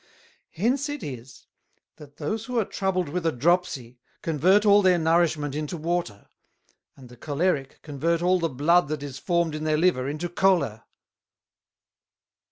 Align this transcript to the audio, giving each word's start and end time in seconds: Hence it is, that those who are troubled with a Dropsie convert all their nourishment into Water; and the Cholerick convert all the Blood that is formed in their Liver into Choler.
Hence 0.49 0.89
it 0.89 1.03
is, 1.03 1.45
that 1.97 2.17
those 2.17 2.45
who 2.45 2.57
are 2.57 2.65
troubled 2.65 3.07
with 3.09 3.23
a 3.23 3.31
Dropsie 3.31 3.99
convert 4.23 4.65
all 4.65 4.81
their 4.81 4.97
nourishment 4.97 5.53
into 5.53 5.77
Water; 5.77 6.27
and 6.97 7.07
the 7.07 7.15
Cholerick 7.15 7.79
convert 7.83 8.23
all 8.23 8.39
the 8.39 8.49
Blood 8.49 8.87
that 8.87 9.03
is 9.03 9.19
formed 9.19 9.53
in 9.53 9.63
their 9.63 9.77
Liver 9.77 10.09
into 10.09 10.27
Choler. 10.27 10.85